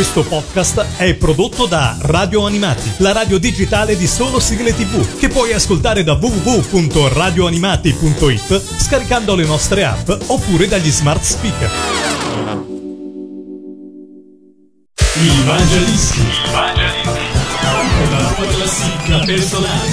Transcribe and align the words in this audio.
Questo 0.00 0.24
podcast 0.24 0.96
è 0.96 1.12
prodotto 1.12 1.66
da 1.66 1.94
Radio 2.00 2.46
Animati, 2.46 2.90
la 3.00 3.12
radio 3.12 3.38
digitale 3.38 3.98
di 3.98 4.06
solo 4.06 4.40
sigle 4.40 4.74
tv, 4.74 5.18
che 5.18 5.28
puoi 5.28 5.52
ascoltare 5.52 6.02
da 6.02 6.14
www.radioanimati.it 6.14 8.78
scaricando 8.78 9.34
le 9.34 9.44
nostre 9.44 9.84
app 9.84 10.10
oppure 10.28 10.68
dagli 10.68 10.88
smart 10.88 11.22
speaker. 11.22 11.70
Il 15.16 15.44
Mangiadischi. 15.44 16.20
Il 16.20 16.26
Mangiadischi. 16.54 17.10
La 18.08 18.32
tua 18.34 18.46
classifica 18.46 19.18
personale. 19.18 19.90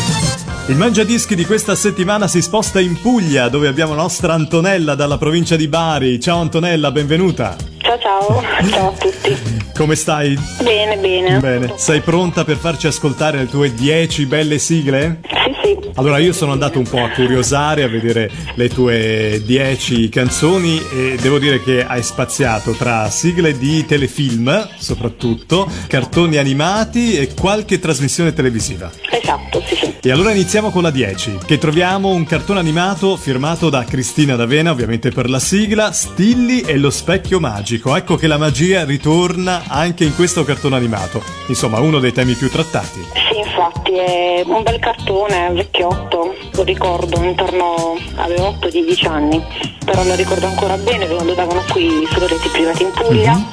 Il 0.67 0.77
Mangiadischi 0.77 1.35
di 1.35 1.45
questa 1.45 1.75
settimana 1.75 2.29
si 2.29 2.41
sposta 2.41 2.79
in 2.79 2.97
Puglia, 3.01 3.49
dove 3.49 3.67
abbiamo 3.67 3.93
nostra 3.93 4.33
Antonella 4.33 4.95
dalla 4.95 5.17
provincia 5.17 5.57
di 5.57 5.67
Bari. 5.67 6.17
Ciao 6.21 6.39
Antonella, 6.39 6.91
benvenuta. 6.91 7.57
Ciao 7.79 7.99
ciao, 7.99 8.41
ciao 8.69 8.87
a 8.87 8.93
tutti. 8.93 9.56
Come 9.77 9.95
stai? 9.95 10.35
Bene, 10.63 10.97
bene. 10.97 11.39
Bene. 11.39 11.73
Sei 11.75 12.01
pronta 12.01 12.43
per 12.43 12.57
farci 12.57 12.87
ascoltare 12.87 13.37
le 13.37 13.45
tue 13.45 13.71
10 13.71 14.25
belle 14.25 14.57
sigle? 14.57 15.19
Sì. 15.67 15.77
Allora 15.95 16.17
io 16.19 16.31
sono 16.31 16.53
andato 16.53 16.79
un 16.79 16.87
po' 16.87 17.03
a 17.03 17.09
curiosare, 17.09 17.83
a 17.83 17.89
vedere 17.89 18.31
le 18.55 18.69
tue 18.69 19.41
10 19.43 20.07
canzoni 20.07 20.81
e 20.89 21.17
devo 21.19 21.39
dire 21.39 21.61
che 21.61 21.85
hai 21.85 22.01
spaziato 22.03 22.71
tra 22.71 23.09
sigle 23.09 23.57
di 23.57 23.85
telefilm, 23.85 24.69
soprattutto, 24.77 25.69
cartoni 25.87 26.37
animati 26.37 27.17
e 27.17 27.33
qualche 27.33 27.79
trasmissione 27.79 28.33
televisiva. 28.33 28.89
Esatto, 29.11 29.61
sì, 29.67 29.75
sì. 29.75 29.93
E 30.01 30.11
allora 30.11 30.31
iniziamo 30.31 30.69
con 30.69 30.83
la 30.83 30.91
10, 30.91 31.39
che 31.45 31.57
troviamo 31.57 32.11
un 32.11 32.23
cartone 32.23 32.59
animato 32.59 33.17
firmato 33.17 33.69
da 33.69 33.83
Cristina 33.83 34.37
D'Avena, 34.37 34.71
ovviamente 34.71 35.11
per 35.11 35.29
la 35.29 35.39
sigla, 35.39 35.91
Stilli 35.91 36.61
e 36.61 36.77
lo 36.77 36.89
specchio 36.89 37.41
magico. 37.41 37.93
Ecco 37.93 38.15
che 38.15 38.27
la 38.27 38.37
magia 38.37 38.85
ritorna 38.85 39.63
anche 39.67 40.05
in 40.05 40.15
questo 40.15 40.45
cartone 40.45 40.77
animato. 40.77 41.21
Insomma, 41.47 41.79
uno 41.79 41.99
dei 41.99 42.13
temi 42.13 42.35
più 42.35 42.49
trattati. 42.49 43.26
Sì, 43.37 43.43
infatti 43.43 43.91
è 43.91 44.43
un 44.47 44.63
bel 44.63 44.79
cartone, 44.79 45.51
vecchiotto, 45.51 46.35
lo 46.53 46.63
ricordo, 46.63 47.21
intorno 47.21 47.95
avevo 48.15 48.57
8-10 48.59 49.07
anni, 49.07 49.43
però 49.85 50.03
lo 50.03 50.15
ricordo 50.15 50.47
ancora 50.47 50.75
bene, 50.77 51.07
lo 51.07 51.33
davano 51.35 51.63
qui 51.69 52.07
sulle 52.09 52.27
reti 52.27 52.47
private 52.49 52.81
in 52.83 52.91
Puglia. 52.95 53.33
Mhm. 53.33 53.45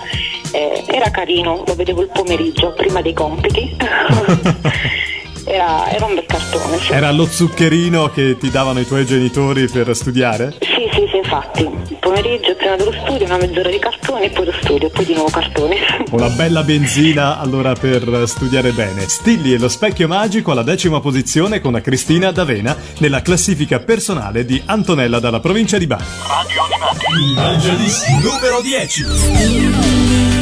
Eh, 0.53 0.84
era 0.86 1.11
carino, 1.11 1.64
lo 1.67 1.75
vedevo 1.75 2.00
il 2.00 2.08
pomeriggio 2.11 2.73
prima 2.73 3.03
dei 3.03 3.12
compiti. 3.12 3.77
era, 5.45 5.91
era 5.91 6.06
un 6.06 6.14
bel 6.14 6.25
cartone. 6.27 6.78
Sì. 6.78 6.92
Era 6.92 7.11
lo 7.11 7.27
zuccherino 7.27 8.08
che 8.08 8.39
ti 8.39 8.51
davano 8.51 8.80
i 8.80 8.86
tuoi 8.86 9.05
genitori 9.05 9.69
per 9.69 9.95
studiare? 9.95 10.55
Sì, 10.61 10.89
infatti. 11.34 11.62
Il 11.62 11.96
pomeriggio 11.98 12.54
prima 12.54 12.77
dello 12.77 12.92
studio, 12.92 13.24
una 13.27 13.38
mezz'ora 13.38 13.68
di 13.70 13.78
cartoni, 13.78 14.30
poi 14.30 14.44
lo 14.44 14.52
studio, 14.60 14.88
poi 14.90 15.04
di 15.04 15.14
nuovo 15.14 15.30
cartoni. 15.30 15.77
Una 16.10 16.28
bella 16.28 16.62
benzina 16.62 17.38
allora 17.38 17.74
per 17.74 18.22
studiare 18.27 18.70
bene. 18.70 19.08
Stilli 19.08 19.52
e 19.52 19.58
lo 19.58 19.68
specchio 19.68 20.06
magico 20.06 20.52
alla 20.52 20.62
decima 20.62 21.00
posizione 21.00 21.60
con 21.60 21.72
la 21.72 21.80
Cristina 21.80 22.30
D'Avena 22.30 22.77
nella 22.98 23.22
classifica 23.22 23.80
personale 23.80 24.44
di 24.44 24.62
Antonella 24.64 25.18
dalla 25.18 25.40
provincia 25.40 25.78
di 25.78 25.86
Bari. 25.86 26.05
Radio 26.27 26.62
Animati. 26.62 27.05
Il 27.20 27.34
Mangiadischi 27.34 28.12
numero 28.12 28.60
10. 28.60 29.02
È 29.02 30.33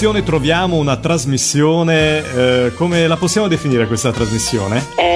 posizione 0.00 0.24
troviamo 0.26 0.76
una 0.76 0.96
trasmissione, 0.96 2.22
eh, 2.32 2.72
come 2.74 3.06
la 3.06 3.18
possiamo 3.18 3.48
definire 3.48 3.86
questa 3.86 4.10
trasmissione? 4.10 4.82
Ehm, 4.96 5.09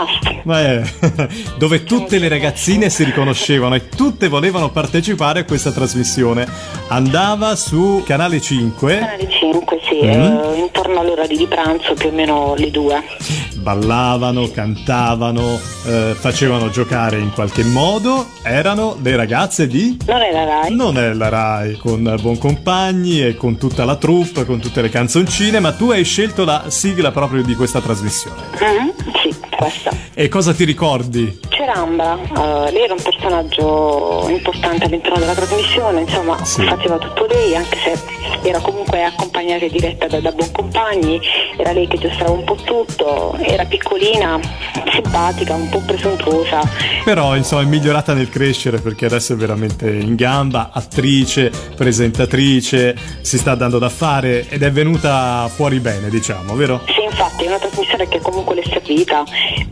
must. 0.00 0.42
Beh, 0.42 1.28
dove 1.58 1.84
tutte 1.84 2.18
le 2.18 2.28
ragazzine 2.28 2.88
si 2.88 3.04
riconoscevano 3.04 3.74
e 3.74 3.88
tutte 3.88 4.28
volevano 4.28 4.70
partecipare 4.70 5.40
a 5.40 5.44
questa 5.44 5.70
trasmissione. 5.70 6.46
Andava 6.88 7.54
su 7.56 8.02
Canale 8.04 8.40
5. 8.40 8.98
Canale 8.98 9.28
5, 9.28 9.80
sì, 9.88 10.06
mm. 10.06 10.08
eh, 10.08 10.58
intorno 10.58 11.00
all'ora 11.00 11.26
di 11.26 11.46
pranzo, 11.46 11.94
più 11.94 12.08
o 12.08 12.12
meno 12.12 12.54
le 12.56 12.70
due. 12.70 13.02
Ballavano, 13.56 14.50
cantavano, 14.50 15.58
eh, 15.84 16.14
facevano 16.18 16.70
giocare 16.70 17.18
in 17.18 17.30
qualche 17.32 17.62
modo. 17.62 18.26
Erano 18.42 18.96
le 19.02 19.16
ragazze 19.16 19.66
di... 19.66 19.98
Non 20.06 20.20
è 20.22 20.32
la 20.32 20.44
RAI. 20.44 20.74
Non 20.74 20.98
è 20.98 21.12
la 21.12 21.28
RAI, 21.28 21.76
con 21.76 22.16
Buon 22.20 22.38
Compagni 22.38 23.22
e 23.22 23.36
con 23.36 23.58
tutta 23.58 23.84
la 23.84 23.96
troupe, 23.96 24.46
con 24.46 24.60
tutte 24.60 24.80
le 24.80 24.88
canzoncine, 24.88 25.60
ma 25.60 25.72
tu 25.72 25.90
hai 25.90 26.04
scelto 26.04 26.44
la 26.44 26.64
sigla 26.68 27.10
proprio 27.10 27.42
di 27.42 27.54
questa 27.54 27.80
trasmissione. 27.80 28.40
Mm-hmm, 28.62 28.88
sì, 29.22 29.34
questa. 29.60 29.89
E 30.14 30.28
cosa 30.28 30.52
ti 30.52 30.64
ricordi? 30.64 31.38
C'era 31.70 31.82
Ambra, 31.82 32.14
uh, 32.14 32.72
lei 32.72 32.82
era 32.82 32.94
un 32.94 33.02
personaggio 33.02 34.26
importante 34.28 34.86
all'interno 34.86 35.18
della 35.18 35.34
trasmissione, 35.34 36.00
insomma 36.00 36.44
sì. 36.44 36.64
faceva 36.64 36.98
tutto 36.98 37.26
lei, 37.26 37.54
anche 37.54 37.76
se 37.76 38.48
era 38.48 38.58
comunque 38.58 39.04
accompagnata 39.04 39.64
e 39.66 39.70
diretta 39.70 40.08
da, 40.08 40.18
da 40.20 40.32
Compagni, 40.50 41.20
era 41.56 41.70
lei 41.70 41.86
che 41.86 41.96
gestava 41.98 42.32
un 42.32 42.42
po' 42.42 42.56
tutto, 42.56 43.36
era 43.40 43.64
piccolina, 43.66 44.40
simpatica, 44.92 45.54
un 45.54 45.68
po' 45.68 45.80
presuntuosa. 45.86 46.60
Però 47.04 47.36
insomma 47.36 47.62
è 47.62 47.66
migliorata 47.66 48.14
nel 48.14 48.30
crescere 48.30 48.80
perché 48.80 49.06
adesso 49.06 49.34
è 49.34 49.36
veramente 49.36 49.88
in 49.88 50.16
gamba, 50.16 50.70
attrice, 50.72 51.52
presentatrice, 51.76 52.96
si 53.20 53.38
sta 53.38 53.54
dando 53.54 53.78
da 53.78 53.88
fare 53.88 54.48
ed 54.48 54.64
è 54.64 54.72
venuta 54.72 55.48
fuori 55.54 55.78
bene, 55.78 56.08
diciamo, 56.08 56.54
vero? 56.56 56.80
Sì, 56.86 57.04
infatti 57.04 57.44
è 57.44 57.46
una 57.46 57.58
trasmissione 57.58 58.08
che 58.08 58.20
comunque 58.20 58.56
le 58.56 58.62
è 58.62 58.68
servita 58.68 59.22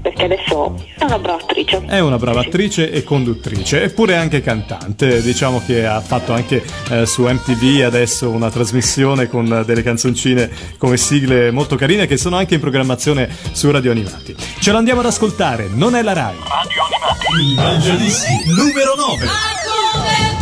perché 0.00 0.24
adesso 0.24 0.74
è 0.98 1.04
una 1.04 1.18
brava 1.18 1.42
attrice. 1.42 1.86
È 1.88 2.00
una 2.00 2.18
brava 2.18 2.40
attrice 2.40 2.90
e 2.90 3.02
conduttrice, 3.02 3.82
eppure 3.82 4.14
anche 4.14 4.42
cantante. 4.42 5.22
Diciamo 5.22 5.62
che 5.64 5.86
ha 5.86 6.02
fatto 6.02 6.34
anche 6.34 6.62
eh, 6.90 7.06
su 7.06 7.22
MTV 7.22 7.82
adesso 7.82 8.28
una 8.28 8.50
trasmissione 8.50 9.26
con 9.26 9.62
delle 9.64 9.82
canzoncine 9.82 10.50
come 10.76 10.98
sigle 10.98 11.50
molto 11.50 11.76
carine 11.76 12.06
che 12.06 12.18
sono 12.18 12.36
anche 12.36 12.56
in 12.56 12.60
programmazione 12.60 13.34
su 13.52 13.70
Radio 13.70 13.92
Animati. 13.92 14.36
Ce 14.60 14.70
l'andiamo 14.70 15.00
ad 15.00 15.06
ascoltare, 15.06 15.70
non 15.72 15.96
è 15.96 16.02
la 16.02 16.12
Rai. 16.12 16.36
Radio 16.36 16.82
Animati. 16.84 17.52
Evangelisti 17.58 18.34
numero 18.54 18.94
9. 18.94 20.37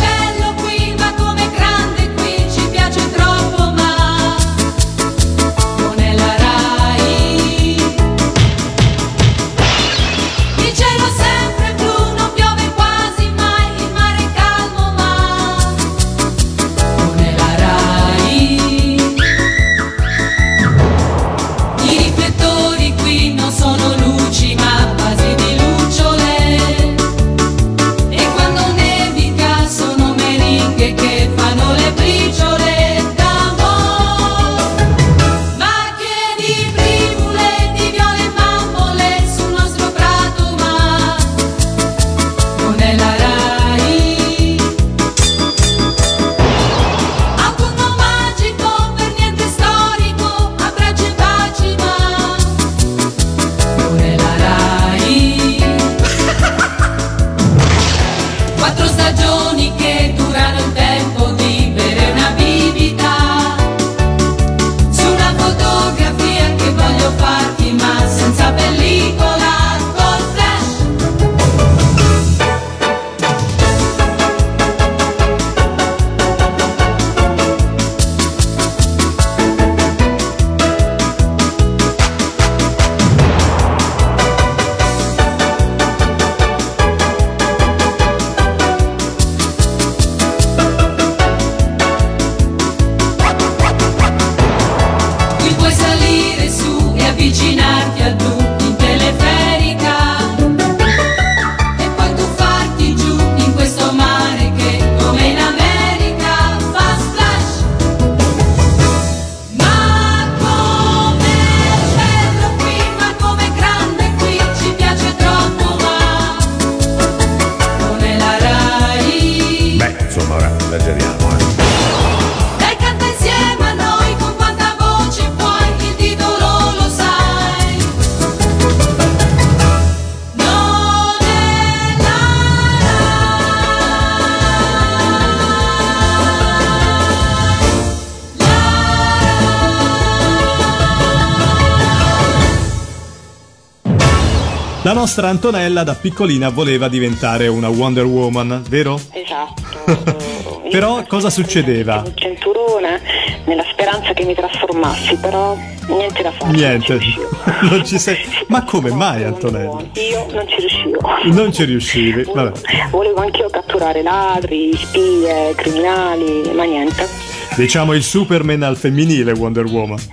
Nostra 144.97 145.29
Antonella 145.29 145.83
da 145.83 145.95
piccolina 145.95 146.49
voleva 146.49 146.88
diventare 146.88 147.49
una 147.49 147.69
Wonder 147.69 148.07
Woman, 148.07 148.62
vero? 148.67 148.99
Esatto. 149.12 150.25
però 150.73 151.05
cosa 151.07 151.29
succedeva? 151.29 152.03
Un 152.03 152.12
cinturone 152.15 153.03
nella 153.45 153.65
speranza 153.71 154.15
che 154.15 154.25
mi 154.25 154.35
trasformassi, 154.35 155.17
però 155.17 155.55
niente 155.88 156.23
da 156.23 156.31
fare. 156.31 156.50
Niente, 156.50 156.93
non 156.93 157.00
ci, 157.03 157.15
non 157.69 157.85
ci 157.85 157.99
sei. 157.99 158.17
Ma 158.49 158.65
come 158.65 158.91
mai 158.91 159.25
Antonella? 159.25 159.85
Io 159.93 160.26
non 160.33 160.49
ci 160.49 160.61
riuscivo. 160.61 160.99
Non 161.25 161.53
ci 161.53 161.65
riuscivi, 161.65 162.23
vabbè. 162.33 162.88
Volevo 162.88 163.21
anch'io 163.21 163.50
catturare 163.50 164.00
ladri, 164.00 164.75
spie, 164.75 165.53
criminali, 165.57 166.50
ma 166.55 166.65
niente. 166.65 167.07
Diciamo 167.55 167.93
il 167.93 168.03
Superman 168.03 168.62
al 168.62 168.79
femminile 168.79 169.33
Wonder 169.33 169.67
Woman. 169.67 169.99
Sì, 169.99 170.09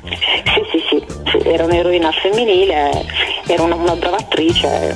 sì, 0.71 0.83
sì, 0.89 1.03
sì 1.31 1.49
era 1.49 1.65
un'eroina 1.65 2.07
al 2.07 2.13
femminile 2.13 3.05
era 3.47 3.63
una, 3.63 3.75
una 3.75 3.95
brava 3.95 4.17
attrice. 4.17 4.95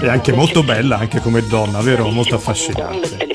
E 0.00 0.08
anche 0.08 0.32
molto 0.32 0.62
bella, 0.62 0.98
anche 0.98 1.20
come 1.20 1.46
donna, 1.46 1.80
vero? 1.80 2.08
Molto 2.08 2.34
affascinante. 2.34 3.26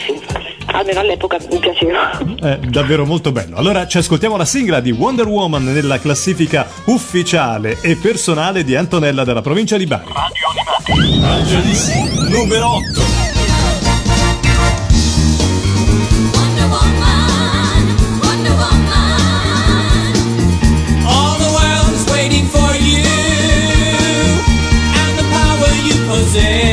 Almeno 0.66 1.00
all'epoca 1.00 1.38
mi 1.52 1.60
piaceva. 1.60 2.18
È 2.40 2.58
davvero 2.58 3.06
molto 3.06 3.32
bello. 3.32 3.56
Allora 3.56 3.88
ci 3.88 3.98
ascoltiamo 3.98 4.38
la 4.38 4.46
sigla 4.46 4.80
di 4.80 4.92
Wonder 4.92 5.28
Woman 5.28 5.64
nella 5.64 6.00
classifica 6.00 6.68
ufficiale 6.86 7.80
e 7.82 7.96
personale 7.96 8.64
di 8.64 8.76
Antonella 8.76 9.24
della 9.24 9.42
provincia 9.42 9.78
di 9.78 9.86
Bari. 9.86 10.06
Radio 10.06 10.48
Animati. 10.94 11.26
Angelissimo, 11.26 12.30
numero 12.30 12.76
8. 12.76 13.19
Jose. 26.10 26.69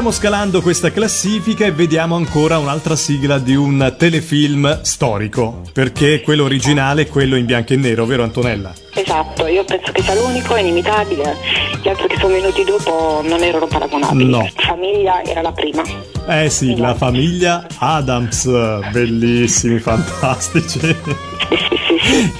Stiamo 0.00 0.16
scalando 0.16 0.62
questa 0.62 0.90
classifica 0.90 1.66
e 1.66 1.72
vediamo 1.72 2.16
ancora 2.16 2.56
un'altra 2.56 2.96
sigla 2.96 3.38
di 3.38 3.54
un 3.54 3.96
telefilm 3.98 4.80
storico, 4.80 5.60
perché 5.74 6.22
quello 6.22 6.44
originale 6.44 7.02
è 7.02 7.06
quello 7.06 7.36
in 7.36 7.44
bianco 7.44 7.74
e 7.74 7.76
nero, 7.76 8.06
vero 8.06 8.22
Antonella? 8.22 8.72
Esatto, 8.94 9.46
io 9.46 9.62
penso 9.62 9.92
che 9.92 10.00
sia 10.00 10.14
l'unico, 10.14 10.54
è 10.54 10.62
inimitabile. 10.62 11.36
Gli 11.82 11.88
altri 11.90 12.08
che 12.08 12.16
sono 12.16 12.32
venuti 12.32 12.64
dopo 12.64 13.20
non 13.22 13.42
erano 13.42 13.66
paragonabili. 13.66 14.30
No. 14.30 14.48
Famiglia 14.54 15.22
era 15.22 15.42
la 15.42 15.52
prima. 15.52 15.82
Eh 16.26 16.48
sì, 16.48 16.78
la 16.78 16.94
famiglia 16.94 17.66
Adams, 17.76 18.46
bellissimi, 18.92 19.80
fantastici. 19.84 20.96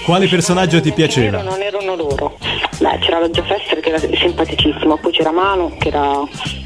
Quale 0.05 0.29
personaggio 0.29 0.81
ti 0.81 0.93
piaceva? 0.93 1.43
Non 1.43 1.61
erano 1.61 1.95
loro. 1.95 2.37
Beh, 2.79 2.99
c'era 3.01 3.29
Joe 3.29 3.45
Fester 3.45 3.81
che 3.81 3.91
era 3.91 3.99
simpaticissimo, 3.99 4.97
poi 4.97 5.13
c'era 5.13 5.31
Mano 5.33 5.75
che 5.79 5.89
era 5.89 6.23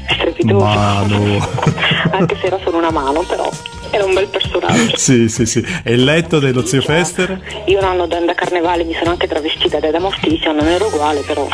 strepitoso. 0.09 0.63
Mano. 0.63 1.47
Anche 2.11 2.37
se 2.39 2.45
era 2.47 2.59
solo 2.63 2.77
una 2.77 2.91
mano, 2.91 3.21
però 3.21 3.49
era 3.95 4.05
un 4.05 4.13
bel 4.13 4.27
personaggio. 4.27 4.97
Sì, 5.05 5.29
sì, 5.29 5.45
sì. 5.45 5.63
E 5.83 5.93
il 5.93 6.03
letto 6.03 6.39
dello 6.39 6.65
zio 6.65 6.81
Fester? 6.81 7.39
Io 7.65 7.79
un 7.79 7.85
anno 7.85 8.07
da 8.07 8.19
carnevale 8.33 8.83
mi 8.83 8.93
sono 8.93 9.11
anche 9.11 9.27
travestita 9.27 9.79
da 9.79 9.99
Mortisia, 9.99 10.51
non 10.51 10.67
ero 10.67 10.87
uguale 10.87 11.21
però. 11.21 11.47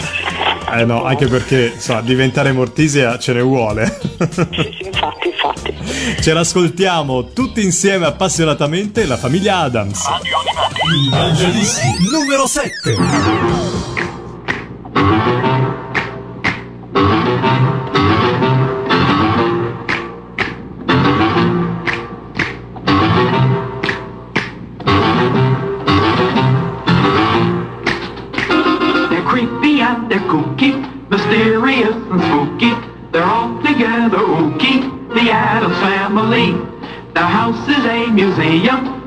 Eh 0.73 0.85
no, 0.85 1.03
anche 1.03 1.27
perché 1.27 1.71
insomma, 1.73 2.01
diventare 2.01 2.51
Mortisia 2.51 3.17
ce 3.17 3.33
ne 3.33 3.41
vuole. 3.41 3.99
sì, 4.29 4.47
sì, 4.51 4.85
infatti, 4.85 5.27
infatti. 5.27 5.75
Ce 6.21 6.33
l'ascoltiamo 6.33 7.29
tutti 7.33 7.63
insieme 7.63 8.05
appassionatamente, 8.05 9.05
la 9.05 9.17
famiglia 9.17 9.59
Adams. 9.59 10.05
Radio 10.07 10.37
Animati. 10.39 12.09
Numero 12.09 12.47
7. 12.47 13.80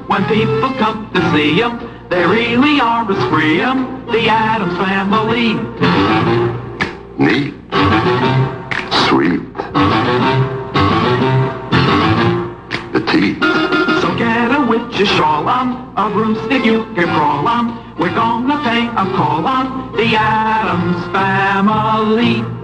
When 0.07 0.23
people 0.27 0.71
come 0.75 1.11
to 1.15 1.33
see 1.33 1.59
them, 1.59 1.81
they 2.11 2.27
really 2.27 2.79
are 2.79 3.11
as 3.11 3.31
free 3.31 3.57
the 4.13 4.29
Adams 4.29 4.77
family. 4.77 5.55
Neat. 7.19 7.55
Sweet. 9.09 9.41
Petite. 12.93 13.43
So 14.03 14.15
get 14.19 14.53
a 14.53 14.67
witch's 14.69 15.09
shawl 15.09 15.49
on, 15.49 15.95
a 15.97 16.11
broomstick 16.11 16.65
you 16.65 16.85
can 16.95 17.07
crawl 17.07 17.49
on. 17.49 17.97
We're 17.99 18.15
gonna 18.15 18.63
pay 18.63 18.87
a 18.87 19.07
call 19.17 19.47
on 19.47 19.97
the 19.97 20.15
Adams 20.17 21.03
family. 21.13 22.64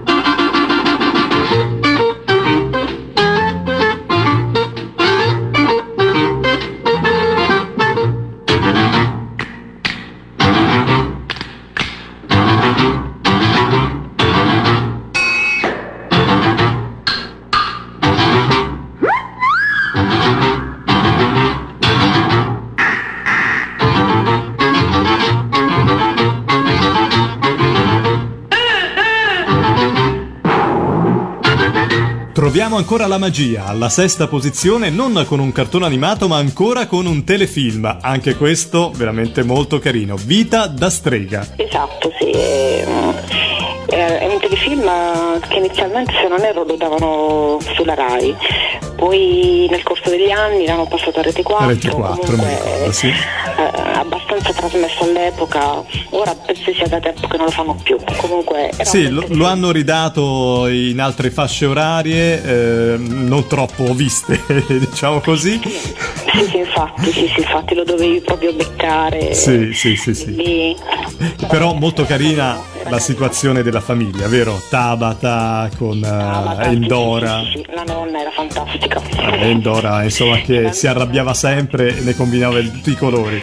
Ancora 32.90 33.08
la 33.08 33.18
magia, 33.18 33.66
alla 33.66 33.88
sesta 33.88 34.26
posizione, 34.26 34.90
non 34.90 35.24
con 35.24 35.38
un 35.38 35.52
cartone 35.52 35.86
animato 35.86 36.26
ma 36.26 36.38
ancora 36.38 36.88
con 36.88 37.06
un 37.06 37.22
telefilm, 37.22 37.98
anche 38.00 38.34
questo 38.34 38.90
veramente 38.92 39.44
molto 39.44 39.78
carino, 39.78 40.16
Vita 40.16 40.66
da 40.66 40.90
strega. 40.90 41.46
Esatto, 41.54 42.10
sì, 42.18 42.32
è, 42.32 42.84
è 43.86 44.26
un 44.26 44.40
telefilm 44.40 44.90
che 45.46 45.58
inizialmente 45.58 46.14
se 46.20 46.26
non 46.26 46.40
erro 46.40 46.64
lo 46.64 46.74
davano 46.74 47.60
sulla 47.76 47.94
RAI, 47.94 48.34
poi 49.00 49.66
nel 49.70 49.82
corso 49.82 50.10
degli 50.10 50.30
anni 50.30 50.66
l'hanno 50.66 50.86
passato 50.86 51.20
a 51.20 51.22
Rete 51.22 51.42
4, 51.42 51.66
Rete 51.68 51.88
4 51.88 52.20
comunque, 52.20 52.36
mi 52.36 52.54
ricordo, 52.54 52.92
sì. 52.92 53.06
eh, 53.06 53.80
abbastanza 53.94 54.52
trasmesso 54.52 55.04
all'epoca, 55.04 55.82
ora 56.10 56.34
penso 56.34 56.70
sia 56.74 56.86
da 56.86 57.00
tempo 57.00 57.26
che 57.26 57.38
non 57.38 57.46
lo 57.46 57.50
fanno 57.50 57.80
più, 57.82 57.96
comunque... 58.18 58.70
Sì, 58.82 59.08
lo, 59.08 59.24
lo, 59.28 59.46
hanno 59.46 59.72
ridato 59.72 60.66
in 60.68 61.00
altre 61.00 61.30
fasce 61.30 61.64
orarie, 61.64 62.42
eh, 62.42 62.96
non 62.98 63.46
troppo 63.46 63.84
viste, 63.94 64.38
diciamo 64.68 65.20
così. 65.20 65.58
Sì, 65.62 66.44
sì, 66.50 66.58
infatti, 66.58 67.10
sì, 67.10 67.26
sì, 67.34 67.40
infatti 67.40 67.74
lo 67.74 67.84
dovevi 67.84 68.20
proprio 68.20 68.52
beccare. 68.52 69.32
Sì, 69.32 69.72
sì, 69.72 69.96
sì, 69.96 70.14
sì. 70.14 70.76
Però 71.48 71.72
molto 71.72 72.04
carina 72.04 72.60
la 72.90 72.98
situazione 72.98 73.62
della 73.62 73.80
famiglia, 73.80 74.26
vero? 74.26 74.60
Tabata 74.68 75.70
con 75.78 75.98
uh, 75.98 76.60
Endora. 76.64 77.40
Sì, 77.44 77.52
sì, 77.52 77.52
sì, 77.52 77.74
la 77.74 77.84
nonna 77.84 78.20
era 78.20 78.30
fantastica. 78.30 79.00
Eh, 79.16 79.48
Endora, 79.50 80.02
insomma, 80.02 80.38
che 80.38 80.72
si 80.72 80.86
arrabbiava 80.86 81.32
sempre 81.32 81.96
e 81.96 82.00
ne 82.00 82.14
combinava 82.14 82.60
tutti 82.60 82.90
i 82.90 82.96
colori. 82.96 83.42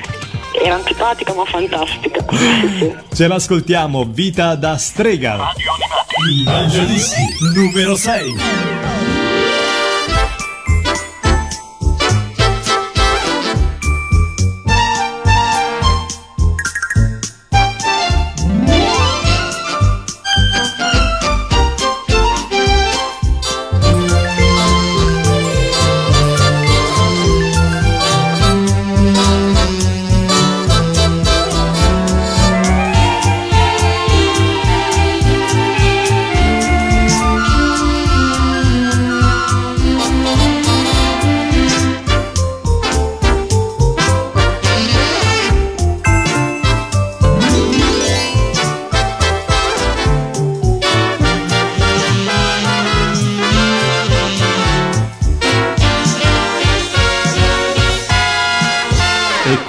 Era 0.62 0.76
antipatica 0.76 1.34
ma 1.34 1.46
fantastica. 1.46 2.26
Ce 3.14 3.28
l'ascoltiamo, 3.28 4.06
Vita 4.06 4.56
da 4.56 4.78
strega. 4.78 5.36
Radio 5.38 5.72
Animati. 5.74 6.42
Evangelisti 6.42 7.22
numero 7.56 7.96
6. 7.96 8.97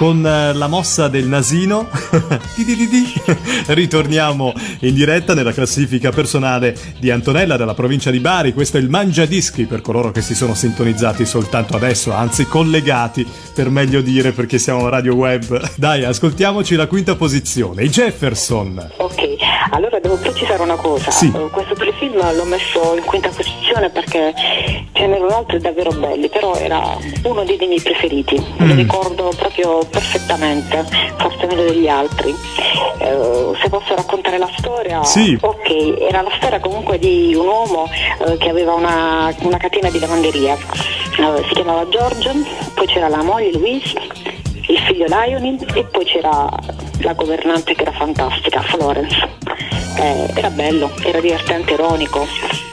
Con 0.08 0.24
eh, 0.24 0.54
la 0.54 0.68
mossa 0.68 1.08
del 1.08 1.26
nasino 1.26 1.86
ritorniamo 3.68 4.52
in 4.80 4.94
diretta 4.94 5.34
nella 5.34 5.52
classifica 5.52 6.10
personale 6.10 6.74
di 6.98 7.10
Antonella 7.10 7.56
dalla 7.56 7.74
provincia 7.74 8.10
di 8.10 8.18
Bari. 8.18 8.52
Questo 8.52 8.78
è 8.78 8.80
il 8.80 8.88
Mangiadischi 8.88 9.66
per 9.66 9.80
coloro 9.80 10.10
che 10.10 10.22
si 10.22 10.34
sono 10.34 10.54
sintonizzati 10.54 11.26
soltanto 11.26 11.76
adesso, 11.76 12.12
anzi 12.12 12.46
collegati 12.46 13.26
per 13.54 13.70
meglio 13.70 14.00
dire 14.00 14.32
perché 14.32 14.58
siamo 14.58 14.86
a 14.86 14.90
radio 14.90 15.14
web. 15.14 15.60
Dai, 15.76 16.04
ascoltiamoci 16.04 16.74
la 16.74 16.86
quinta 16.86 17.14
posizione, 17.14 17.84
i 17.84 17.88
Jefferson. 17.88 18.92
Ok, 18.96 19.36
allora 19.70 19.98
devo 20.00 20.16
precisare 20.16 20.62
una 20.62 20.76
cosa. 20.76 21.10
Sì. 21.10 21.26
Uh, 21.26 21.50
questo 21.50 21.74
telefilm 21.74 22.34
l'ho 22.34 22.44
messo 22.44 22.94
in 22.96 23.04
quinta 23.04 23.28
posizione 23.28 23.90
perché 23.90 24.32
ce 24.92 25.06
n'erano 25.06 25.36
altri 25.36 25.58
davvero 25.58 25.90
belli, 25.90 26.28
però 26.28 26.54
era 26.54 26.96
uno 27.24 27.44
dei 27.44 27.56
miei 27.58 27.80
preferiti. 27.80 28.40
Mm. 28.40 28.68
Lo 28.68 28.74
ricordo 28.74 29.32
proprio 29.36 29.84
perfettamente, 29.98 30.84
forse 31.16 31.46
meglio 31.46 31.64
degli 31.64 31.88
altri. 31.88 32.30
Uh, 32.30 33.54
se 33.60 33.68
posso 33.68 33.94
raccontare 33.94 34.38
la 34.38 34.50
storia, 34.56 35.02
sì. 35.02 35.36
ok, 35.40 36.00
era 36.00 36.22
la 36.22 36.32
storia 36.36 36.60
comunque 36.60 36.98
di 36.98 37.34
un 37.34 37.46
uomo 37.46 37.88
uh, 38.18 38.36
che 38.36 38.48
aveva 38.48 38.74
una, 38.74 39.34
una, 39.40 39.56
catena 39.56 39.90
di 39.90 39.98
lavanderia. 39.98 40.56
si 40.56 41.54
chiamava 41.54 41.88
Giorgio, 41.88 42.32
poi 42.74 42.86
c'era 42.86 43.08
la 43.08 43.22
moglie 43.22 43.52
Louise, 43.52 44.00
il 44.68 44.78
figlio 44.86 45.06
Lionel 45.06 45.64
e 45.74 45.84
poi 45.84 46.04
c'era 46.04 46.48
la 47.00 47.12
governante 47.14 47.74
che 47.74 47.82
era 47.82 47.92
fantastica, 47.92 48.60
Florence 48.62 49.36
eh, 49.98 50.30
era 50.34 50.50
bello, 50.50 50.90
era 51.02 51.20
divertente, 51.20 51.72
ironico, 51.72 52.26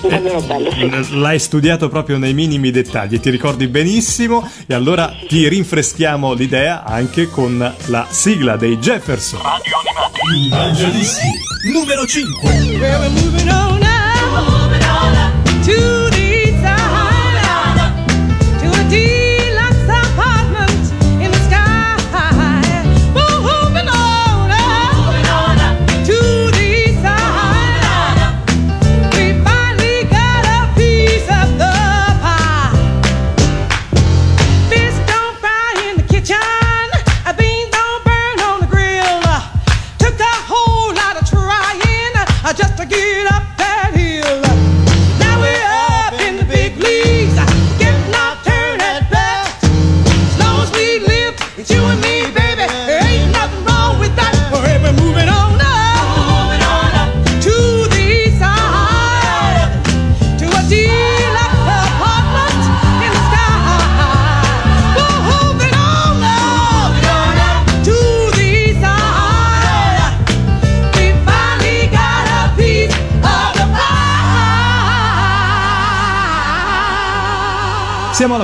davvero 0.08 0.42
bello, 0.42 0.72
sì. 0.72 1.18
L'hai 1.20 1.40
studiato 1.40 1.90
proprio 1.90 2.18
nei 2.18 2.34
minimi 2.34 2.72
dettagli, 2.72 3.20
ti 3.20 3.30
ricordi 3.30 3.68
benissimo 3.68 4.50
e 4.66 4.74
allora 4.74 5.14
ti 5.28 5.48
rinfreschiamo 5.48 6.34
l'idea 6.34 6.84
anche 6.84 7.30
con 7.30 7.74
la 7.86 8.08
sigla 8.10 8.56
dei 8.58 8.78
Jefferson. 8.78 9.42
Radio 9.42 9.74
Animati. 9.80 10.48
Evangelisti 10.48 11.28
numero 11.72 12.06
5. 12.06 12.50
We're 12.78 13.10
moving 13.10 13.50
on 13.50 13.80
now. 13.80 13.94
Moving 14.44 14.84
on 14.84 15.64
to 15.64 16.05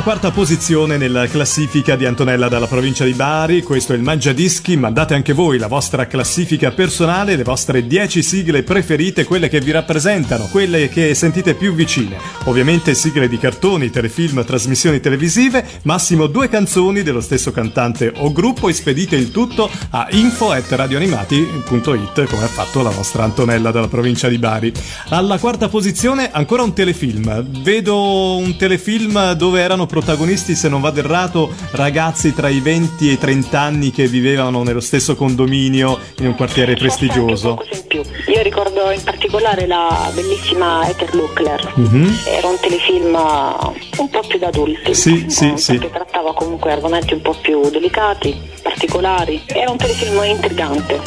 alla 0.02 0.14
quarta 0.14 0.32
posizione 0.32 0.98
nella 0.98 1.28
classifica 1.28 1.96
di 1.96 2.08
Antonella 2.08 2.48
dalla 2.48 2.66
provincia 2.66 3.06
di 3.06 3.14
Bari, 3.14 3.62
questo 3.62 3.94
è 3.94 3.96
il 3.96 4.02
Mangiadischi, 4.02 4.76
mandate 4.76 5.14
anche 5.14 5.32
voi 5.32 5.60
la 5.60 5.68
vostra 5.68 6.08
classifica 6.08 6.72
personale, 6.72 7.36
le 7.36 7.44
vostre 7.44 7.86
10 7.86 8.24
sigle 8.24 8.64
preferite, 8.64 9.26
quelle 9.26 9.48
che 9.48 9.60
vi 9.60 9.70
rappresentano, 9.70 10.48
quelle 10.50 10.90
che 10.90 11.14
sentite 11.14 11.54
più 11.54 11.76
vicine. 11.76 12.18
Ovviamente 12.46 12.96
sigle 12.96 13.28
di 13.28 13.38
cartoni, 13.38 13.92
telefilm, 13.92 14.44
trasmissioni 14.44 15.00
televisive, 15.00 15.64
massimo 15.84 16.26
due 16.26 16.50
canzoni 16.50 17.04
dello 17.04 17.22
stesso 17.22 17.52
cantante 17.52 18.12
o 18.16 18.32
gruppo 18.32 18.70
e 18.70 18.74
spedite 18.74 19.16
il 19.16 19.30
tutto 19.30 19.70
a 19.92 20.08
info.radioanimati.it 20.10 22.28
come 22.28 22.44
ha 22.44 22.48
fatto 22.48 22.82
la 22.82 22.90
vostra 22.90 23.24
Antonella 23.24 23.70
dalla 23.70 23.88
provincia 23.88 24.30
di 24.30 24.40
Bari. 24.40 24.74
Alla 25.10 25.38
quarta 25.38 25.70
posizione 25.70 26.32
ancora 26.32 26.64
un 26.64 26.74
telefilm, 26.74 27.62
vedo 27.62 28.38
un 28.38 28.56
telefilm 28.56 29.34
dove 29.34 29.62
erano 29.62 29.90
protagonisti, 29.92 30.56
se 30.56 30.70
non 30.70 30.80
vado 30.80 31.02
errato, 31.02 31.54
ragazzi 31.72 32.34
tra 32.34 32.48
i 32.48 32.62
20 32.62 33.10
e 33.10 33.12
i 33.12 33.18
30 33.18 33.60
anni 33.60 33.92
che 33.92 34.08
vivevano 34.08 34.64
nello 34.64 34.80
stesso 34.80 35.16
condominio 35.16 36.00
in 36.20 36.28
un 36.28 36.36
quartiere 36.36 36.76
prestigioso. 36.76 37.62
Io 38.28 38.42
ricordo 38.42 38.90
in 38.92 39.04
particolare 39.04 39.68
la 39.68 40.10
bellissima 40.14 40.88
Ether 40.88 41.14
Luckler, 41.14 41.74
mm-hmm. 41.78 42.14
era 42.26 42.48
un 42.48 42.58
telefilm 42.62 43.14
un 43.14 44.10
po' 44.10 44.24
più 44.26 44.40
da 44.40 44.48
adulti, 44.48 44.96
sì, 44.96 45.26
sì, 45.28 45.54
sì. 45.58 45.78
che 45.78 45.90
trattava 45.92 46.34
comunque 46.34 46.72
argomenti 46.72 47.14
un 47.14 47.22
po' 47.22 47.36
più 47.42 47.70
delicati, 47.70 48.34
particolari. 48.62 49.42
Era 49.48 49.72
un 49.72 49.78
telefilm 49.78 50.24
intrigante, 50.24 51.02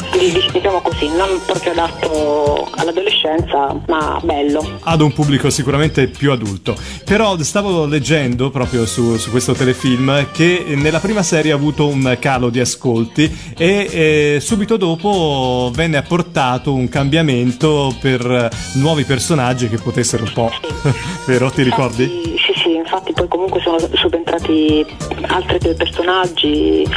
diciamo 0.51 0.81
così, 0.81 1.09
non 1.09 1.41
proprio 1.45 1.71
adatto 1.71 2.69
all'adolescenza, 2.75 3.75
ma 3.87 4.19
bello. 4.23 4.79
Ad 4.81 5.01
un 5.01 5.11
pubblico 5.11 5.49
sicuramente 5.49 6.07
più 6.07 6.31
adulto. 6.31 6.75
Però 7.03 7.35
stavo 7.41 7.85
leggendo 7.85 8.49
proprio 8.49 8.74
su, 8.83 9.15
su 9.17 9.29
questo 9.31 9.53
telefilm 9.53 10.31
che 10.31 10.65
nella 10.75 10.99
prima 10.99 11.23
serie 11.23 11.53
ha 11.53 11.55
avuto 11.55 11.87
un 11.87 12.17
calo 12.19 12.49
di 12.49 12.59
ascolti 12.59 13.53
e 13.57 14.35
eh, 14.35 14.39
subito 14.41 14.75
dopo 14.75 15.71
venne 15.73 15.97
apportato 15.97 16.73
un 16.73 16.89
cambiamento 16.89 17.95
per 18.01 18.49
nuovi 18.73 19.03
personaggi 19.03 19.69
che 19.69 19.77
potessero 19.77 20.23
un 20.23 20.33
po'... 20.33 20.51
Sì. 20.61 20.93
Vero? 21.25 21.49
Ti 21.49 21.63
ricordi? 21.63 22.05
Sì, 22.37 22.53
sì, 22.61 22.75
infatti 22.75 23.13
poi 23.13 23.27
comunque 23.27 23.61
sono 23.61 23.77
subentrati 23.93 24.85
altri 25.27 25.73
personaggi 25.75 26.87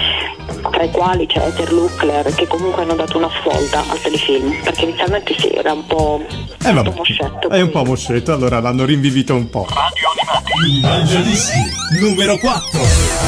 tra 0.70 0.83
i 0.83 0.90
quali 0.90 1.26
c'è 1.26 1.46
Ether 1.46 1.72
Luckler 1.72 2.35
che 2.35 2.46
comunque 2.46 2.83
hanno 2.83 2.94
dato 2.94 3.18
una 3.18 3.31
svolta 3.40 3.85
al 3.88 4.00
telefilm 4.00 4.62
perché 4.62 4.85
inizialmente 4.85 5.35
sì 5.38 5.48
era 5.48 5.72
un 5.72 5.87
po' 5.87 6.24
eh, 6.64 6.72
vabbè, 6.72 6.92
moscetto 6.94 7.48
è 7.48 7.61
un 7.61 7.70
po' 7.70 7.85
moscetto 7.85 8.33
allora 8.33 8.61
l'hanno 8.61 8.85
rinvivito 8.85 9.35
un 9.35 9.48
po' 9.48 9.66
Radio 9.68 10.09
Animati. 10.14 10.78
Evangelisti 10.78 11.59
numero 12.00 12.37
4 12.38 13.27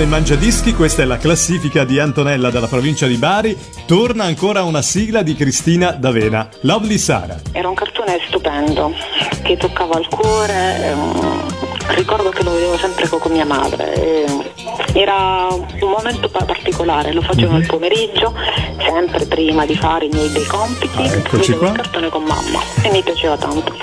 nel 0.00 0.08
Mangiadischi, 0.08 0.72
questa 0.72 1.02
è 1.02 1.04
la 1.04 1.18
classifica 1.18 1.84
di 1.84 1.98
Antonella 1.98 2.48
dalla 2.48 2.68
provincia 2.68 3.06
di 3.06 3.16
Bari. 3.16 3.54
Torna 3.84 4.24
ancora 4.24 4.62
una 4.62 4.80
sigla 4.80 5.20
di 5.20 5.34
Cristina 5.34 5.90
D'Avena, 5.90 6.48
Lovely 6.62 6.96
Sara. 6.96 7.38
Era 7.52 7.68
un 7.68 7.74
cartone 7.74 8.18
stupendo 8.26 8.94
che 9.42 9.58
toccava 9.58 9.98
il 9.98 10.08
cuore. 10.08 10.86
Ehm, 10.86 11.46
ricordo 11.88 12.30
che 12.30 12.42
lo 12.42 12.52
vedevo 12.52 12.78
sempre 12.78 13.08
con 13.08 13.30
mia 13.30 13.44
madre. 13.44 14.24
Ehm, 14.24 14.42
era 14.94 15.48
un 15.50 15.90
momento 15.90 16.30
particolare, 16.30 17.12
lo 17.12 17.20
facevo 17.20 17.52
mm-hmm. 17.52 17.60
il 17.60 17.66
pomeriggio, 17.66 18.34
sempre 18.78 19.26
prima 19.26 19.66
di 19.66 19.76
fare 19.76 20.06
i 20.06 20.08
miei 20.08 20.32
dei 20.32 20.46
compiti. 20.46 20.96
Ah, 20.96 21.12
eccoci 21.12 21.52
qua. 21.52 21.68
il 21.68 21.74
cartone 21.74 22.08
con 22.08 22.22
mamma 22.22 22.60
e 22.82 22.90
mi 22.90 23.02
piaceva 23.02 23.36
tanto. 23.36 23.76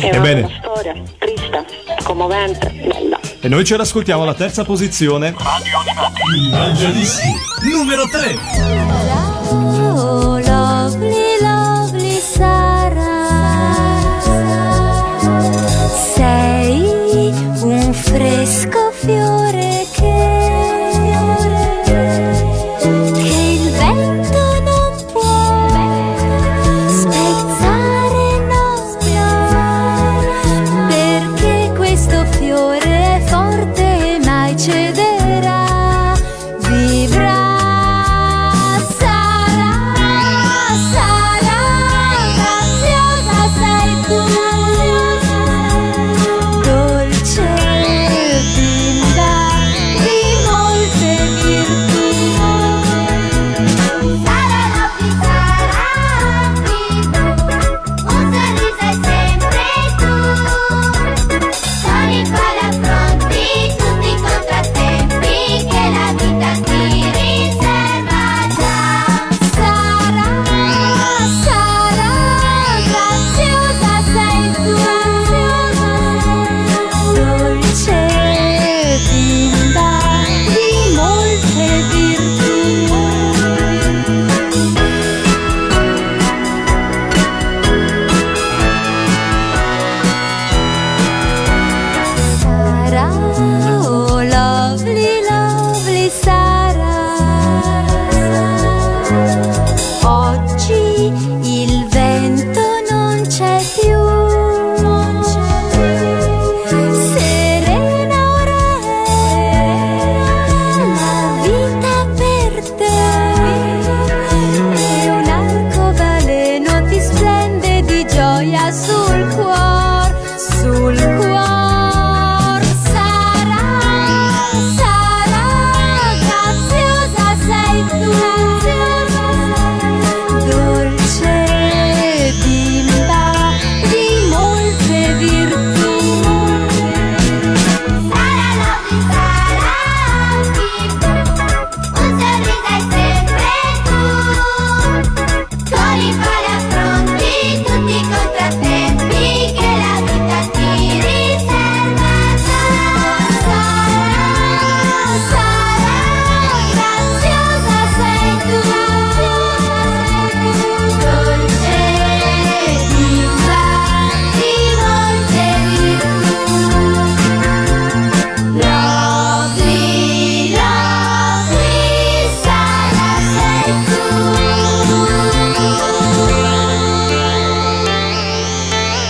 Era 0.00 0.16
Ebbene. 0.16 0.40
una 0.40 0.58
storia 0.58 0.94
triste, 1.16 1.64
commovente, 2.02 2.70
bella. 2.70 3.07
E 3.40 3.46
noi 3.48 3.64
ce 3.64 3.76
l'ascoltiamo 3.76 4.22
alla 4.24 4.34
terza 4.34 4.64
posizione. 4.64 5.32
Radio 5.38 5.78
Animati. 5.78 6.22
Evangelisti 6.52 7.28
numero 7.70 8.02
3. 8.08 8.36
Oh, 9.50 10.38
lovely, 10.40 11.38
lovely 11.40 12.18
Sara. 12.18 13.26
Sei 16.14 17.32
un 17.62 17.92
fresco 17.92 18.90
fiore 18.92 19.47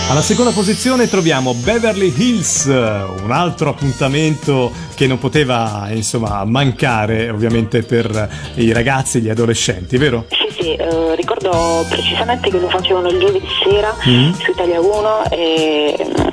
Alla 0.09 0.21
seconda 0.21 0.49
posizione 0.49 1.07
troviamo 1.07 1.53
Beverly 1.53 2.11
Hills, 2.17 2.65
un 2.65 3.29
altro 3.29 3.69
appuntamento 3.69 4.71
che 4.95 5.05
non 5.05 5.19
poteva 5.19 5.87
insomma 5.91 6.43
mancare 6.45 7.29
ovviamente 7.29 7.83
per 7.83 8.27
i 8.55 8.73
ragazzi 8.73 9.19
e 9.19 9.21
gli 9.21 9.29
adolescenti, 9.29 9.97
vero? 9.97 10.25
Sì, 10.29 10.63
sì, 10.63 10.73
eh, 10.73 11.15
ricordo 11.15 11.85
precisamente 11.87 12.49
che 12.49 12.59
lo 12.59 12.69
facevano 12.69 13.07
il 13.09 13.19
giovedì 13.19 13.45
sera 13.63 13.95
mm. 14.07 14.31
su 14.31 14.49
Italia 14.49 14.79
1 14.79 15.29
e 15.29 15.95
mm, 16.03 16.28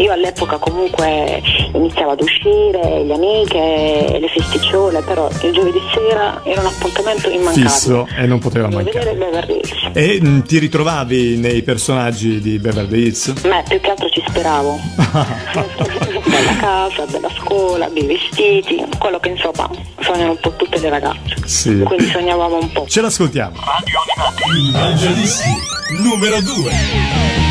io 0.00 0.12
all'epoca 0.12 0.58
comunque 0.58 1.42
iniziavo 1.72 2.12
ad 2.12 2.20
uscire, 2.20 3.04
le 3.04 3.14
amiche, 3.14 4.18
le 4.20 4.28
festicciole, 4.28 5.02
però 5.02 5.28
il 5.42 5.52
giovedì 5.52 5.80
sera 5.92 6.40
era 6.44 6.60
un 6.60 6.66
appuntamento 6.66 7.28
immancabile. 7.30 7.68
Fisso 7.68 8.08
e 8.16 8.26
non 8.26 8.38
poteva 8.38 8.68
mancare. 8.68 9.14
Beverly 9.14 9.54
Hills. 9.54 9.90
E 9.92 10.18
mh, 10.20 10.28
mm, 10.28 10.40
ti 10.40 10.58
ritrovavi 10.58 11.36
nei 11.36 11.62
personaggi 11.62 12.40
di 12.40 12.58
Beverly 12.58 13.04
Hills? 13.04 13.32
Beh, 13.40 13.64
più 13.68 13.80
che 13.80 13.90
altro 13.90 14.08
ci 14.10 14.22
speravo. 14.26 14.78
bella 16.26 16.56
casa, 16.58 17.06
bella 17.06 17.30
scuola, 17.30 17.88
bei 17.88 18.06
vestiti, 18.06 18.84
quello 18.98 19.18
che 19.18 19.30
insomma 19.30 19.68
sognano 20.00 20.32
un 20.32 20.40
po' 20.40 20.54
tutte 20.56 20.78
le 20.78 20.88
ragazze. 20.88 21.36
Sì. 21.44 21.80
Quindi 21.80 22.06
sognavamo 22.06 22.58
un 22.58 22.72
po'. 22.72 22.86
Ce 22.86 23.00
l'ascoltiamo. 23.00 23.56
Radio 23.56 23.98
Animati. 24.16 24.76
Evangelisti 24.76 25.74
numero 25.98 26.40
2. 26.40 27.45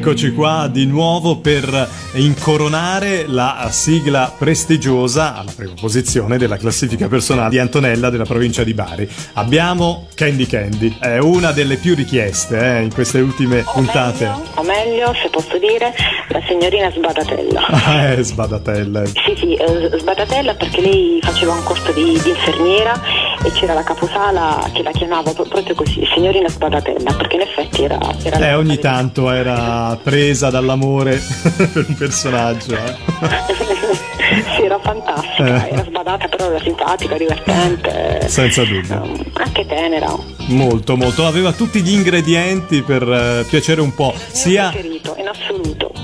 Eccoci 0.00 0.32
qua 0.32 0.66
di 0.66 0.86
nuovo 0.86 1.40
per 1.40 1.86
incoronare 2.14 3.26
la 3.26 3.68
sigla 3.70 4.34
prestigiosa 4.36 5.36
alla 5.36 5.52
prima 5.54 5.74
posizione 5.78 6.38
della 6.38 6.56
classifica 6.56 7.06
personale 7.06 7.50
di 7.50 7.58
Antonella 7.58 8.08
della 8.08 8.24
provincia 8.24 8.64
di 8.64 8.72
Bari. 8.72 9.06
Abbiamo 9.34 10.06
Candy 10.14 10.46
Candy, 10.46 10.96
è 10.98 11.18
una 11.18 11.52
delle 11.52 11.76
più 11.76 11.94
richieste 11.94 12.78
eh, 12.78 12.80
in 12.80 12.94
queste 12.94 13.20
ultime 13.20 13.60
o 13.62 13.72
puntate. 13.72 14.24
Meglio, 14.24 14.50
o 14.54 14.62
meglio, 14.62 15.14
se 15.22 15.28
posso 15.28 15.58
dire, 15.58 15.92
la 16.28 16.40
signorina 16.48 16.90
Sbadatella. 16.90 17.66
Ah, 17.90 18.12
eh, 18.12 18.22
Sbadatella. 18.22 19.04
Sì, 19.04 19.34
sì, 19.36 19.54
eh, 19.54 19.98
Sbadatella 19.98 20.54
perché 20.54 20.80
lei 20.80 21.18
faceva 21.20 21.52
un 21.52 21.62
corso 21.62 21.92
di, 21.92 22.18
di 22.22 22.30
infermiera 22.30 22.98
e 23.42 23.50
c'era 23.52 23.74
la 23.74 23.82
caposala 23.82 24.68
che 24.72 24.82
la 24.82 24.90
chiamava 24.90 25.32
proprio 25.32 25.74
così, 25.74 26.06
signorina 26.14 26.48
Sbadatella, 26.48 27.12
perché 27.14 27.36
in 27.36 27.42
effetti 27.42 27.84
era... 27.84 27.98
era 28.22 28.38
eh, 28.38 28.54
ogni 28.54 28.78
tanto 28.78 29.30
era 29.30 29.98
presa 30.02 30.50
dall'amore 30.50 31.20
per 31.56 31.84
un 31.88 31.94
personaggio. 31.94 32.74
Eh. 32.74 32.96
sì, 34.56 34.62
era 34.62 34.78
fantastica, 34.78 35.66
eh. 35.66 35.72
era 35.72 35.84
sbadata, 35.84 36.28
però 36.28 36.50
era 36.50 36.60
simpatica, 36.60 37.16
divertente. 37.16 38.28
Senza 38.28 38.64
dubbio. 38.64 39.02
Um, 39.02 39.24
anche 39.34 39.66
tenera. 39.66 40.14
Molto, 40.48 40.96
molto. 40.96 41.26
Aveva 41.26 41.52
tutti 41.52 41.80
gli 41.82 41.92
ingredienti 41.92 42.82
per 42.82 43.06
uh, 43.06 43.46
piacere 43.46 43.80
un 43.80 43.94
po'. 43.94 44.14
Sia. 44.32 44.70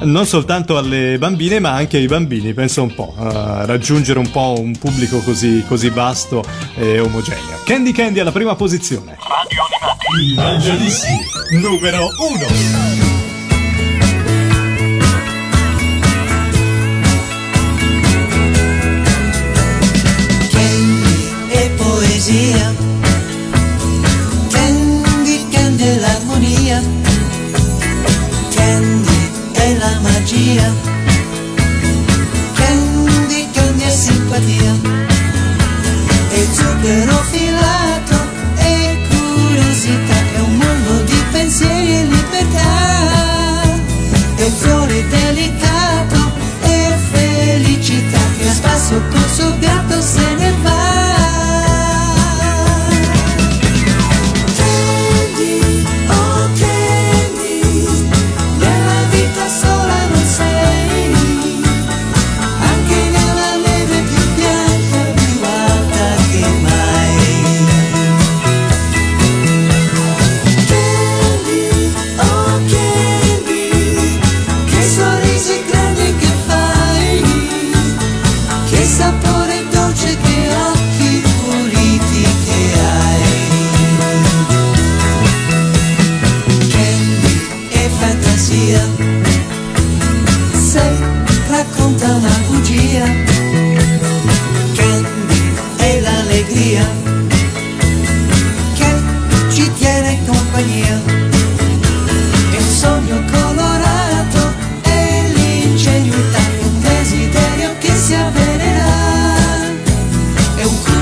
Non 0.02 0.26
soltanto 0.26 0.76
alle 0.76 1.16
bambine, 1.18 1.59
ma 1.59 1.72
anche 1.72 1.96
ai 1.96 2.06
bambini, 2.06 2.52
pensa 2.52 2.82
un 2.82 2.94
po', 2.94 3.14
uh, 3.16 3.64
raggiungere 3.64 4.18
un 4.18 4.30
po' 4.30 4.54
un 4.59 4.76
pubblico 4.78 5.18
così, 5.20 5.64
così 5.66 5.88
vasto 5.88 6.44
e 6.74 7.00
omogeneo. 7.00 7.62
Candy 7.64 7.92
Candy 7.92 8.20
alla 8.20 8.32
prima 8.32 8.54
posizione. 8.54 9.16
Radio 9.18 9.62
Animati. 9.72 10.32
Evangelisti 10.32 11.59
numero 11.61 12.09
uno. 12.28 13.06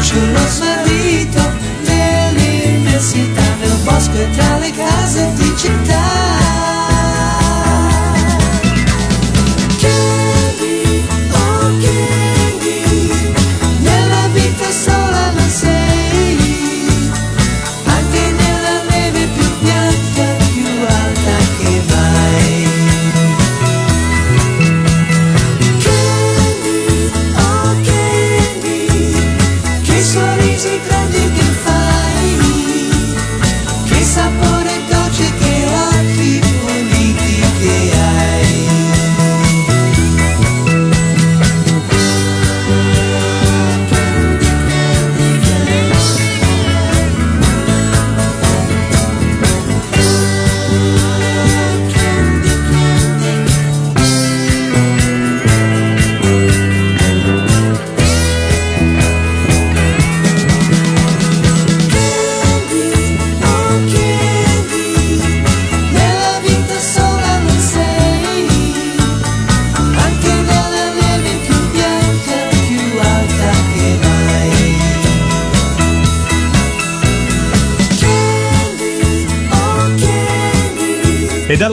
Città. 0.05 0.45
Che 4.15 4.54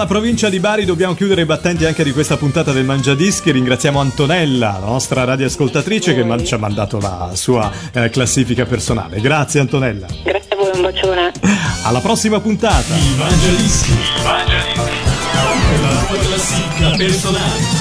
dalla 0.02 0.06
provincia 0.08 0.50
di 0.50 0.60
Bari 0.60 0.86
dobbiamo 0.86 1.14
chiudere 1.14 1.42
i 1.42 1.46
battenti 1.46 1.86
anche 1.86 2.04
di 2.04 2.12
questa 2.12 2.36
puntata 2.36 2.72
del 2.72 2.86
Mangiadischi. 2.86 3.52
Ringraziamo 3.52 4.00
Antonella, 4.00 4.78
la 4.80 4.86
nostra 4.86 5.24
radioascoltatrice, 5.24 6.16
che 6.16 6.46
ci 6.46 6.54
ha 6.54 6.58
mandato 6.58 7.00
la 7.00 7.32
sua 7.34 7.72
eh, 7.94 8.10
classifica 8.10 8.66
personale. 8.66 9.22
Grazie 9.22 9.60
Antonella. 9.60 10.08
Grazie 10.24 10.50
a 10.50 10.56
voi, 10.56 10.72
un 10.74 10.82
bacione. 10.82 11.32
Alla 11.84 12.00
prossima 12.00 12.40
puntata. 12.40 12.96
Il 12.96 13.16
Mangiadischi. 13.18 13.92
Il 13.92 14.24
Mangiadischi. 14.24 14.80
La 15.82 16.06
tua 16.08 16.18
classifica 16.18 16.90
personale. 16.98 17.81